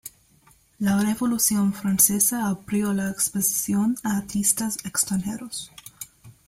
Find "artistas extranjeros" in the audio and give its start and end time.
4.17-5.71